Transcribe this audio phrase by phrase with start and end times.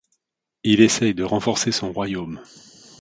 [0.63, 2.41] Il essaye de renforcer son royaume.